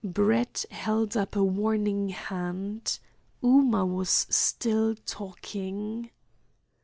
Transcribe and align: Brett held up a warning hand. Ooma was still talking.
Brett 0.03 0.65
held 0.71 1.15
up 1.15 1.35
a 1.35 1.43
warning 1.43 2.09
hand. 2.09 2.97
Ooma 3.43 3.85
was 3.85 4.09
still 4.31 4.95
talking. 4.95 6.09